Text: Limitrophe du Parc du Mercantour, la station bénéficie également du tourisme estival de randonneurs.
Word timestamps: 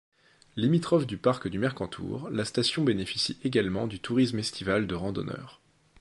Limitrophe 0.55 1.05
du 1.05 1.17
Parc 1.17 1.47
du 1.47 1.59
Mercantour, 1.59 2.31
la 2.31 2.43
station 2.43 2.83
bénéficie 2.83 3.37
également 3.43 3.85
du 3.85 3.99
tourisme 3.99 4.39
estival 4.39 4.87
de 4.87 4.95
randonneurs. 4.95 5.61